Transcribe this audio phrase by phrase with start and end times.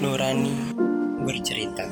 [0.00, 0.56] Nurani
[1.28, 1.84] bercerita.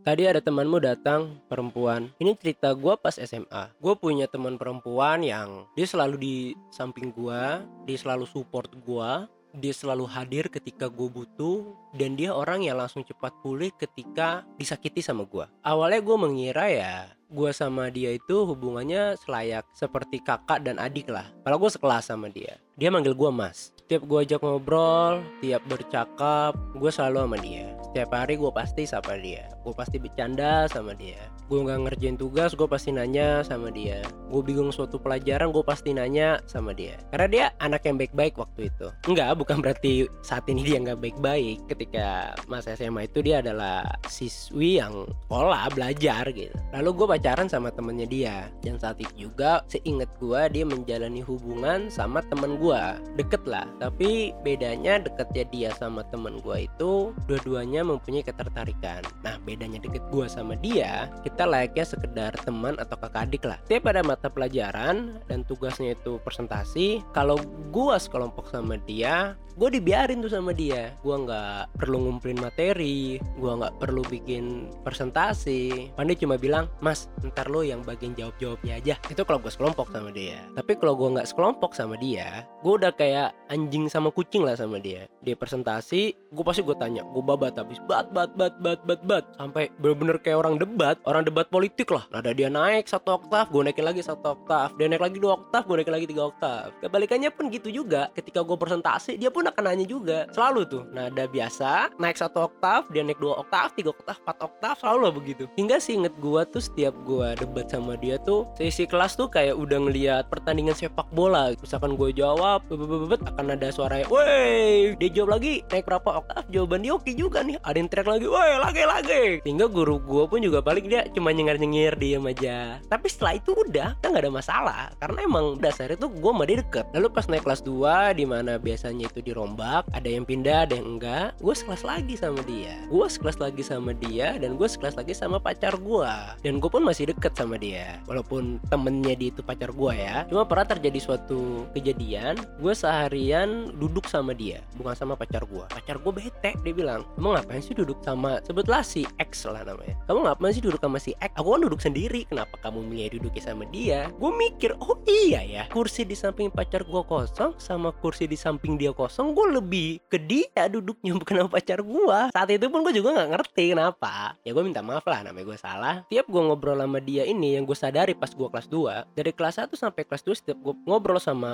[0.00, 2.08] Tadi ada temanmu datang, perempuan.
[2.16, 3.76] Ini cerita gue pas SMA.
[3.76, 6.36] Gue punya teman perempuan yang dia selalu di
[6.72, 9.10] samping gue, dia selalu support gue,
[9.52, 15.02] dia selalu hadir ketika gue butuh, dan dia orang yang langsung cepat pulih ketika disakiti
[15.02, 15.46] sama gue.
[15.66, 16.94] Awalnya gue mengira ya,
[17.30, 21.30] gue sama dia itu hubungannya selayak seperti kakak dan adik lah.
[21.46, 23.70] Kalau gue sekelas sama dia, dia manggil gue mas.
[23.86, 27.66] Setiap gue ajak ngobrol, tiap bercakap, gue selalu sama dia.
[27.90, 29.50] Setiap hari gue pasti sapa dia.
[29.66, 31.18] Gue pasti bercanda sama dia.
[31.50, 33.98] Gue nggak ngerjain tugas, gue pasti nanya sama dia.
[34.30, 37.02] Gue bingung suatu pelajaran, gue pasti nanya sama dia.
[37.10, 38.94] Karena dia anak yang baik-baik waktu itu.
[39.10, 41.66] Enggak, bukan berarti saat ini dia nggak baik-baik.
[41.80, 46.52] Ketika masa SMA itu dia adalah siswi yang sekolah, belajar gitu.
[46.76, 48.36] Lalu gue pacaran sama temennya dia.
[48.60, 52.82] Dan saat itu juga, seingat gue dia menjalani hubungan sama temen gue.
[53.16, 53.64] Deket lah.
[53.80, 59.00] Tapi bedanya deketnya dia sama temen gue itu dua-duanya mempunyai ketertarikan.
[59.24, 63.56] Nah, bedanya deket gue sama dia, kita layaknya sekedar teman atau kakak adik lah.
[63.72, 67.40] Tiap ada mata pelajaran dan tugasnya itu presentasi, kalau
[67.72, 70.92] gue sekelompok sama dia, gue dibiarin tuh sama dia.
[71.00, 75.92] Gue nggak perlu ngumpulin materi, gue nggak perlu bikin presentasi.
[75.94, 78.94] Pandi cuma bilang, Mas, ntar lo yang bagian jawab-jawabnya aja.
[79.08, 80.40] Itu kalau gue sekelompok sama dia.
[80.56, 84.80] Tapi kalau gue nggak sekelompok sama dia, gue udah kayak anjing sama kucing lah sama
[84.80, 85.06] dia.
[85.20, 89.24] Dia presentasi, gue pasti gue tanya, gue babat habis, bat bat bat bat bat bat
[89.36, 92.04] sampai bener-bener kayak orang debat, orang debat politik lah.
[92.14, 95.68] Nada dia naik satu oktav, gue naikin lagi satu oktav, dia naik lagi dua oktav,
[95.68, 96.72] gue naikin lagi tiga oktav.
[96.80, 100.82] Kebalikannya pun gitu juga, ketika gue presentasi, dia pun akan nanya juga, selalu tuh.
[100.90, 101.59] Nada biasa,
[102.00, 105.44] naik satu oktav, dia naik dua oktav, tiga oktav, empat oktav, selalu lah begitu.
[105.60, 109.56] Hingga sih inget gue tuh setiap gue debat sama dia tuh, sesi kelas tuh kayak
[109.56, 111.52] udah ngeliat pertandingan sepak bola.
[111.60, 116.80] Misalkan gue jawab, bebet akan ada suaranya, woi, dia jawab lagi, naik berapa oktav, jawaban
[116.80, 117.60] dia oke juga nih.
[117.60, 119.24] Ada yang teriak lagi, woi, lagi lagi.
[119.44, 122.80] Sehingga guru gue pun juga balik dia cuma nyengir-nyengir diem aja.
[122.88, 124.82] Tapi setelah itu udah, kita nggak ada masalah.
[124.96, 126.86] Karena emang dasarnya tuh gue sama dia deket.
[126.96, 130.96] Lalu pas naik kelas 2, di mana biasanya itu dirombak, ada yang pindah, ada yang
[130.96, 131.36] enggak.
[131.42, 132.76] Gue sekelas lagi sama dia.
[132.88, 136.12] Gue sekelas lagi sama dia, dan gue sekelas lagi sama pacar gue.
[136.44, 138.00] Dan gue pun masih deket sama dia.
[138.06, 140.24] Walaupun temennya dia itu pacar gue ya.
[140.28, 145.64] Cuma pernah terjadi suatu kejadian, gue seharian duduk sama dia, bukan sama pacar gue.
[145.70, 149.96] Pacar gue bete, dia bilang, kamu ngapain sih duduk sama sebutlah si X lah namanya.
[150.06, 151.30] Kamu ngapain sih duduk sama si X?
[151.38, 154.10] Aku kan duduk sendiri, kenapa kamu milih duduknya sama dia?
[154.18, 158.76] Gue mikir, oh iya ya, kursi di samping pacar gue kosong sama kursi di samping
[158.76, 162.18] dia kosong, gue lebih ke dia duduknya bukan sama pacar gue.
[162.36, 164.36] Saat itu pun gue juga nggak ngerti kenapa.
[164.44, 165.94] Ya gue minta maaf lah, namanya gue salah.
[166.12, 169.56] Tiap gue ngobrol sama dia ini yang gue sadari pas gue kelas 2 dari kelas
[169.64, 171.52] 1 sampai kelas 2 setiap gue ngobrol sama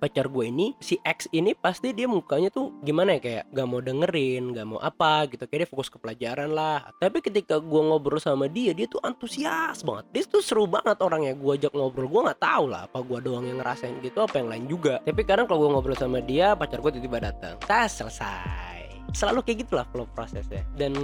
[0.00, 3.80] pacar gue ini si X ini pasti dia mukanya tuh gimana ya kayak gak mau
[3.84, 5.44] dengerin gak mau apa gitu.
[5.44, 6.88] Kayak dia fokus ke pelajaran lah.
[6.96, 10.04] Tapi ketika gue ngobrol sama dia dia tuh antusias banget.
[10.16, 12.08] Dia tuh seru banget orangnya gue ajak ngobrol.
[12.08, 15.04] Gue nggak tahu lah apa gue doang yang ngerasain gitu apa yang lain juga.
[15.04, 17.60] Tapi kadang kalau gue ngobrol sama dia pacar gue tiba-tiba datang.
[17.66, 18.65] Tas selesai
[19.12, 20.62] selalu kayak gitulah flow prosesnya.
[20.74, 20.94] Dan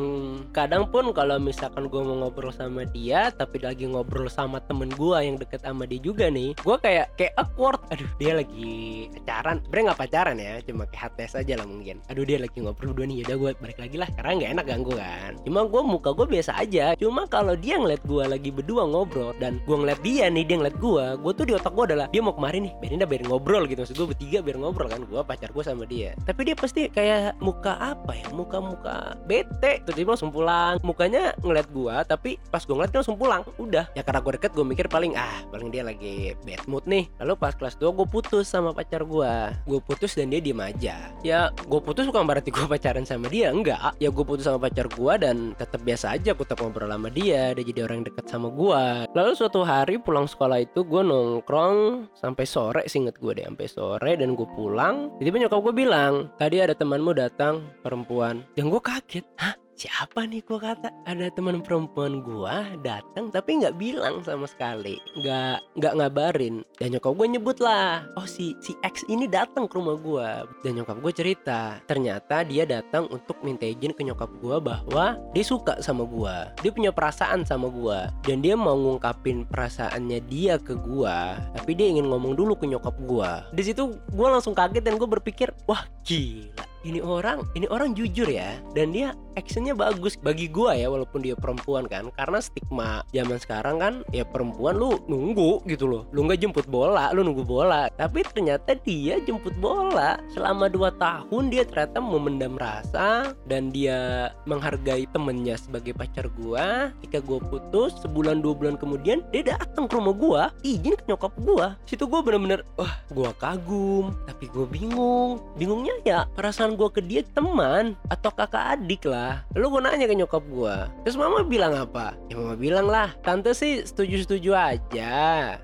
[0.50, 5.18] kadang pun kalau misalkan gue mau ngobrol sama dia tapi lagi ngobrol sama temen gue
[5.18, 7.78] yang deket sama dia juga nih gue kayak kayak awkward.
[7.94, 9.60] Aduh dia lagi pacaran.
[9.66, 11.96] Sebenernya nggak pacaran ya cuma kayak HTS aja lah mungkin.
[12.08, 14.08] Aduh dia lagi ngobrol berdua nih udah gue balik lagi lah.
[14.14, 15.32] Karena nggak enak ganggu kan.
[15.42, 16.86] Cuma gue muka gue biasa aja.
[16.96, 20.76] Cuma kalau dia ngeliat gue lagi berdua ngobrol dan gue ngeliat dia nih dia ngeliat
[20.78, 23.64] gue gue tuh di otak gue adalah dia mau kemarin nih biarin dah biar ngobrol
[23.66, 23.80] gitu.
[23.82, 26.14] Maksud gue bertiga biar ngobrol kan gue pacar gue sama dia.
[26.22, 28.26] Tapi dia pasti kayak muka apa ya?
[28.32, 29.84] Muka-muka bete.
[29.84, 30.80] Terus dia langsung pulang.
[30.80, 33.42] Mukanya ngeliat gua tapi pas gua ngeliat dia langsung pulang.
[33.60, 33.84] Udah.
[33.92, 37.06] Ya karena gua deket gua mikir paling ah paling dia lagi bad mood nih.
[37.20, 39.52] Lalu pas kelas 2 gua putus sama pacar gua.
[39.69, 40.97] Gua putus dan dia diem aja.
[41.20, 43.52] Ya gua putus bukan berarti gua pacaran sama dia.
[43.52, 43.94] Enggak.
[44.00, 47.52] Ya gua putus sama pacar gua dan tetap biasa aja aku tetap ngobrol sama dia.
[47.52, 49.04] Dia jadi orang deket sama gua.
[49.12, 54.12] Lalu suatu hari pulang sekolah itu gua nongkrong sampai sore singget gua deh sampai sore.
[54.17, 58.46] Dan gua pulang tiba-tiba nyokap gua bilang tadi ada temanmu datang perempuan.
[58.55, 60.44] Yang gue kaget hah siapa nih?
[60.46, 62.56] gue kata ada teman perempuan gue
[62.87, 66.62] datang tapi nggak bilang sama sekali nggak nggak ngabarin.
[66.79, 70.29] Dan nyokap gue nyebut lah oh si si X ini datang ke rumah gue
[70.67, 75.44] dan nyokap gue cerita ternyata dia datang untuk minta izin ke nyokap gue bahwa dia
[75.46, 80.75] suka sama gue dia punya perasaan sama gue dan dia mau ngungkapin perasaannya dia ke
[80.75, 81.17] gue
[81.55, 85.06] tapi dia ingin ngomong dulu ke nyokap gue di situ gue langsung kaget dan gue
[85.06, 90.76] berpikir wah gila ini orang ini orang jujur ya dan dia actionnya bagus bagi gua
[90.76, 92.12] ya walaupun dia perempuan kan.
[92.14, 96.02] Karena stigma zaman sekarang kan ya perempuan lu nunggu gitu loh.
[96.12, 97.88] Lu nggak jemput bola lu nunggu bola.
[97.96, 100.20] Tapi ternyata dia jemput bola.
[100.32, 106.93] Selama 2 tahun dia ternyata memendam rasa dan dia menghargai temennya sebagai pacar gua.
[107.00, 111.32] Ketika gua putus sebulan dua bulan kemudian dia datang ke rumah gua izin ke nyokap
[111.40, 111.76] gua.
[111.88, 114.12] Situ gua bener-bener wah gua kagum.
[114.29, 115.40] Tapi gua bingung.
[115.56, 119.42] Bingungnya ya perasaan gue ke dia teman atau kakak adik lah.
[119.56, 122.14] Lu gue nanya ke nyokap gue terus mama bilang apa?
[122.28, 125.12] Ya mama bilang lah tante sih setuju setuju aja.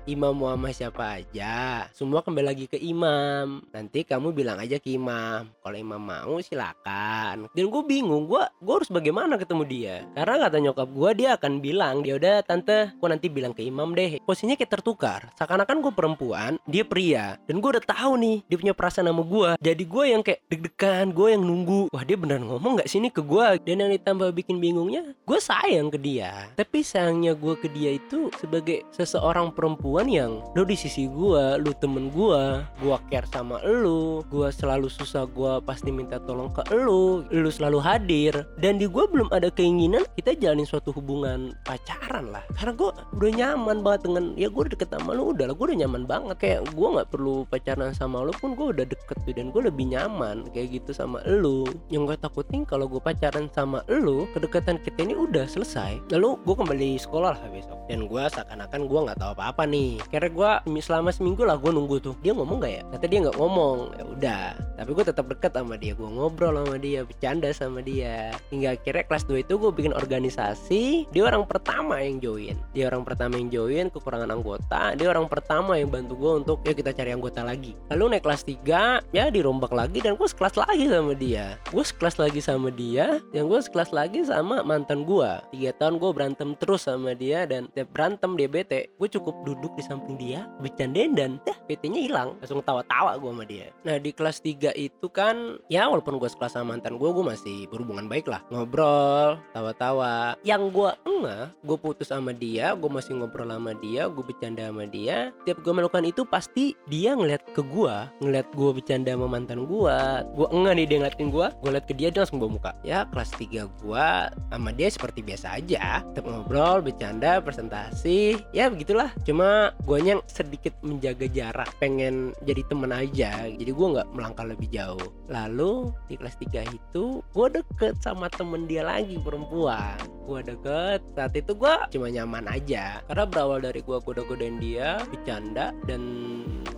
[0.09, 1.87] Imam mau sama siapa aja.
[1.95, 3.63] Semua kembali lagi ke imam.
[3.71, 5.47] Nanti kamu bilang aja ke imam.
[5.61, 7.47] Kalau imam mau silakan.
[7.53, 9.95] Dan gue bingung gue gue harus bagaimana ketemu dia?
[10.17, 13.93] Karena kata nyokap gue dia akan bilang dia udah tante gue nanti bilang ke imam
[13.93, 14.17] deh.
[14.25, 15.29] Posisinya kayak tertukar.
[15.37, 17.37] Seakan-akan gue perempuan dia pria.
[17.45, 20.98] Dan gue udah tahu nih dia punya perasaan sama gue jadi gue yang kayak deg-degan
[21.07, 21.87] gue yang nunggu.
[21.95, 25.87] Wah dia beneran ngomong nggak sini ke gue dan yang ditambah bikin bingungnya gue sayang
[25.87, 26.51] ke dia.
[26.59, 31.71] Tapi sayangnya gue ke dia itu sebagai seseorang perempuan yang lo di sisi gue lu
[31.79, 37.23] temen gue gue care sama lu gue selalu susah gue pasti minta tolong ke lu
[37.31, 38.35] lu selalu hadir.
[38.59, 42.43] Dan di gue belum ada keinginan kita jalanin suatu hubungan pacaran lah.
[42.59, 45.65] Karena gue udah nyaman banget dengan ya gue udah deket sama lu udah lah gue
[45.71, 46.35] udah nyaman banget.
[46.35, 49.85] Kayak gue nggak perlu pacaran sama lu pun gue udah deket tuh dan gue lebih
[49.95, 55.05] nyaman kayak gitu sama lu yang gue takutin kalau gue pacaran sama lu kedekatan kita
[55.05, 55.99] ini udah selesai.
[56.13, 57.79] Lalu gue kembali sekolah lah besok.
[57.89, 59.97] Dan gue seakan-akan gue nggak tahu apa-apa nih.
[60.13, 62.15] Karena gue selama seminggu lah gue nunggu tuh.
[62.21, 62.81] Dia ngomong gak ya?
[62.93, 63.77] Kata dia nggak ngomong.
[63.97, 64.45] Ya udah.
[64.79, 65.93] Tapi gue tetap dekat sama dia.
[65.97, 68.31] Gue ngobrol sama dia bercanda sama dia.
[68.53, 71.09] Hingga akhirnya kelas 2 itu gue bikin organisasi.
[71.09, 72.55] Dia orang pertama yang join.
[72.71, 74.93] Dia orang pertama yang join kekurangan anggota.
[74.95, 77.75] Dia orang pertama yang bantu gue untuk ya kita cari anggota lagi.
[77.91, 81.59] Lalu naik kelas 3 ya dirombak lagi dan gue sekelas lagi sama dia.
[81.73, 86.11] Gue sekelas lagi sama dia yang gue sekelas lagi sama mantan gue tiga tahun gue
[86.15, 88.87] berantem terus sama dia dan tiap berantem dia bete.
[88.95, 92.39] Gue cukup duduk di samping dia bercandain dan dah bete nya hilang.
[92.39, 93.67] Langsung tawa-tawa gue sama dia.
[93.83, 97.57] Nah di kelas 3 itu kan ya walaupun gue sekelas sama mantan gue gue masih
[97.67, 98.39] berhubungan baik lah.
[98.53, 100.37] Ngobrol tawa-tawa.
[100.45, 104.85] Yang gue enggak gue putus sama dia gue masih ngobrol sama dia gue bercanda sama
[104.85, 105.33] dia.
[105.43, 109.97] Tiap gue melakukan itu pasti dia ngeliat ke gue ngeliat gue bercanda sama mantan gue
[110.37, 112.71] gue enggak nih dia ngeliatin gue gue liat ke dia dia langsung bawa muka.
[112.85, 114.07] Ya kelas 3 gue
[114.51, 116.01] sama dia seperti biasa aja.
[116.13, 118.39] Tetap ngobrol bercanda presentasi.
[118.55, 119.13] Ya begitulah.
[119.23, 123.47] Cuma gue yang sedikit menjaga jarak pengen jadi temen aja.
[123.47, 125.09] Jadi gue nggak melangkah lebih jauh.
[125.29, 130.99] Lalu di kelas 3 itu gue deket sama temen dia lagi perempuan gue deket.
[131.17, 133.01] Saat itu gue cuma nyaman aja.
[133.09, 136.01] Karena berawal dari gue goda-godain dia bercanda dan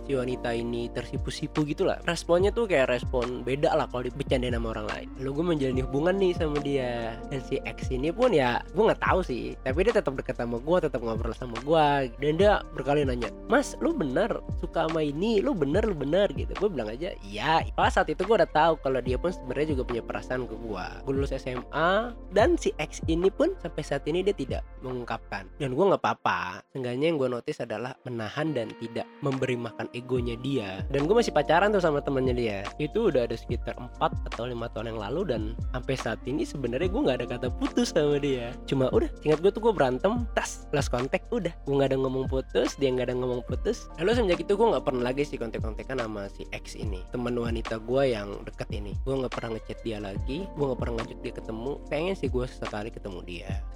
[0.02, 4.74] si wanita ini tersipu-sipu gitu lah responnya tuh kayak respon beda lah kalau dibecandain sama
[4.74, 5.08] orang lain.
[5.22, 6.92] Lalu gue menjalani hubungan nih sama dia.
[7.30, 9.54] Dan si X ini pun ya gue nggak tahu sih.
[9.62, 13.78] Tapi dia tetap deket sama gue tetap ngobrol sama gue dan dia berkali nanya mas
[13.78, 14.32] lu bener?
[14.58, 15.38] Suka sama ini?
[15.44, 16.32] Lu bener lu bener?
[16.32, 16.50] Gitu.
[16.58, 17.62] Gue bilang aja iya.
[17.76, 20.82] Pas saat itu gue udah tahu kalau dia pun sebenarnya juga punya perasaan ke gue
[21.02, 25.50] gue lulus SMA dan si X ini pun sampai saat ini dia tidak mengungkapkan.
[25.58, 26.62] Dan gue nggak apa-apa.
[26.70, 30.84] Seenggaknya yang gue notice adalah menahan dan tidak memberi makan egonya dia.
[30.90, 32.58] Dan gue masih pacaran tuh sama temennya dia.
[32.78, 33.98] Itu udah ada sekitar 4
[34.30, 35.42] atau lima tahun yang lalu dan
[35.74, 38.54] sampai saat ini sebenarnya gue nggak ada kata putus sama dia.
[38.68, 41.50] Cuma udah ingat gue tuh gue berantem tas lost kontak udah.
[41.66, 43.88] Gue nggak ada ngomong putus dia nggak ada ngomong putus.
[43.98, 47.00] Lalu semenjak itu gue nggak pernah lagi sih kontak-kontakan sama si X ini.
[47.10, 48.92] Teman wanita gue yang deket ini.
[49.02, 51.72] Gue nggak pernah ngechat dia lagi gue nggak pernah ngajak dia ketemu.
[51.88, 53.31] Pengen sih gue sekali ketemu dia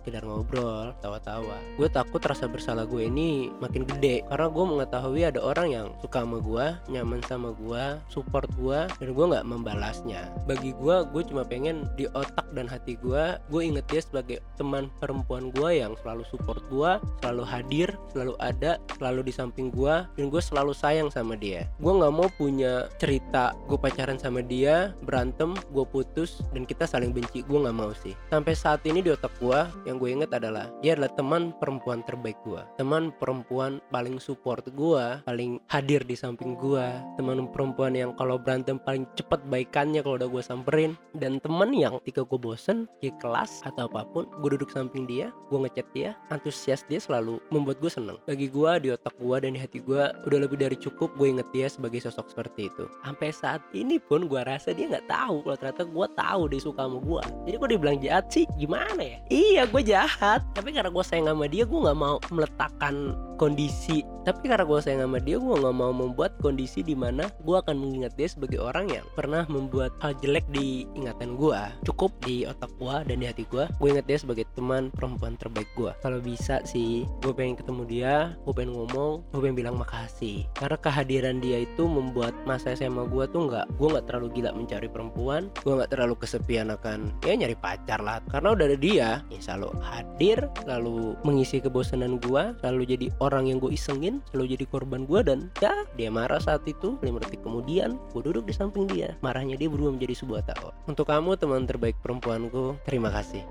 [0.07, 1.59] sekedar ngobrol tawa-tawa.
[1.75, 4.23] Gue takut rasa bersalah gue ini makin gede.
[4.31, 9.09] Karena gue mengetahui ada orang yang suka sama gue nyaman sama gue support gue dan
[9.11, 10.31] gue nggak membalasnya.
[10.47, 14.87] Bagi gue gue cuma pengen di otak dan hati gue gue inget dia sebagai teman
[15.03, 20.25] perempuan gue yang selalu support gue selalu hadir selalu ada selalu di samping gue dan
[20.31, 21.67] gue selalu sayang sama dia.
[21.83, 27.11] Gue nggak mau punya cerita gue pacaran sama dia berantem gue putus dan kita saling
[27.11, 27.43] benci.
[27.43, 28.15] Gue nggak mau sih.
[28.31, 29.46] Sampai saat ini di otak gue
[29.87, 35.05] yang gue inget adalah dia adalah teman perempuan terbaik gue teman perempuan paling support gue
[35.23, 40.29] paling hadir di samping gue teman perempuan yang kalau berantem paling cepet baikannya kalau udah
[40.31, 40.93] gue samperin.
[41.17, 45.33] Dan teman yang ketika gue bosen di kelas atau apa pun gue duduk samping dia
[45.49, 48.19] gue ngechat dia antusias dia selalu membuat gue seneng.
[48.29, 51.49] Bagi gue di otak gue dan di hati gue udah lebih dari cukup gue inget
[51.51, 52.85] dia sebagai sosok seperti itu.
[53.03, 56.83] Sampai saat ini pun gue rasa dia nggak tahu kalau ternyata gue tahu dia suka
[56.87, 58.45] sama gue jadi gue dibilang jahat sih?
[58.61, 60.43] Gimana ya iya gue jahat.
[60.55, 65.07] Tapi karena gue sayang sama dia gue nggak mau meletakkan kondisi tapi karena gue sayang
[65.07, 68.91] sama dia gue nggak mau membuat kondisi di mana gue akan mengingat dia sebagai orang
[68.91, 73.47] yang pernah membuat hal jelek di ingatan gue cukup di otak gue dan di hati
[73.47, 77.83] gue gue ingat dia sebagai teman perempuan terbaik gue kalau bisa sih gue pengen ketemu
[77.87, 80.49] dia gue pengen ngomong gue pengen bilang makasih.
[80.57, 84.89] Karena kehadiran dia itu membuat masa SMA gue tuh nggak gue nggak terlalu gila mencari
[84.91, 88.19] perempuan gue nggak terlalu kesepian akan ya nyari pacar lah.
[88.33, 93.63] Karena udah ada dia ya selalu hadir selalu mengisi kebosanan gue selalu jadi orang yang
[93.63, 97.97] gue isengin selalu jadi korban gue dan ya dia marah saat itu 5 detik kemudian
[98.13, 99.17] gue duduk di samping dia.
[99.25, 103.43] Marahnya dia berubah menjadi sebuah tawa untuk kamu teman terbaik perempuanku terima kasih